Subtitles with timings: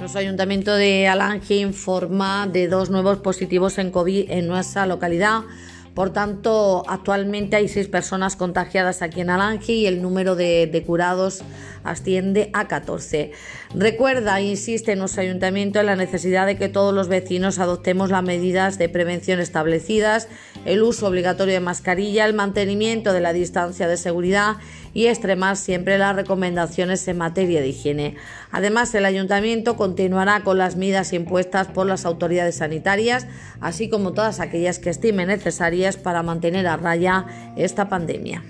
[0.00, 5.42] Nuestro ayuntamiento de Alange informa de dos nuevos positivos en COVID en nuestra localidad.
[5.94, 11.42] Por tanto, actualmente hay seis personas contagiadas aquí en Alange y el número de, curados
[11.82, 13.32] asciende a 14.
[13.74, 18.10] Recuerda e insiste en nuestro ayuntamiento en la necesidad de que todos los vecinos adoptemos
[18.10, 20.28] las medidas de prevención establecidas,
[20.64, 24.56] el uso obligatorio de mascarilla, el mantenimiento de la distancia de seguridad
[24.92, 28.16] y extremar siempre las recomendaciones en materia de higiene.
[28.50, 33.26] Además, el ayuntamiento continuará con las medidas impuestas por las autoridades sanitarias,
[33.60, 37.26] así como todas aquellas que estime necesarias para mantener a raya
[37.56, 38.42] esta pandemia.